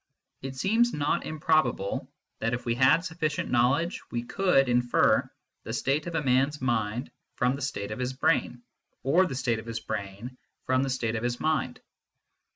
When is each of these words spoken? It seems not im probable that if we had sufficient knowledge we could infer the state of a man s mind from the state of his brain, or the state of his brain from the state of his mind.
It 0.41 0.55
seems 0.55 0.93
not 0.95 1.27
im 1.27 1.39
probable 1.39 2.11
that 2.39 2.55
if 2.55 2.65
we 2.65 2.73
had 2.73 3.05
sufficient 3.05 3.51
knowledge 3.51 4.01
we 4.09 4.23
could 4.23 4.67
infer 4.67 5.29
the 5.61 5.73
state 5.73 6.07
of 6.07 6.15
a 6.15 6.23
man 6.23 6.47
s 6.47 6.59
mind 6.59 7.11
from 7.35 7.55
the 7.55 7.61
state 7.61 7.91
of 7.91 7.99
his 7.99 8.13
brain, 8.13 8.63
or 9.03 9.27
the 9.27 9.35
state 9.35 9.59
of 9.59 9.67
his 9.67 9.79
brain 9.79 10.39
from 10.65 10.81
the 10.81 10.89
state 10.89 11.15
of 11.15 11.21
his 11.23 11.39
mind. 11.39 11.81